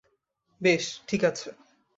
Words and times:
বেশ, 0.61 0.85
ঠিক 1.07 1.21
আছে। 1.23 1.49